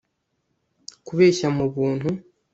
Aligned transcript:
kubeshya 1.05 1.47
mu 1.57 1.65
buntu 1.73 2.07